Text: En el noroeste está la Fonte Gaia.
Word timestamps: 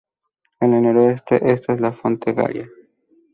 En 0.61 0.73
el 0.73 0.81
noroeste 0.81 1.51
está 1.51 1.75
la 1.77 1.91
Fonte 1.93 2.33
Gaia. 2.33 2.67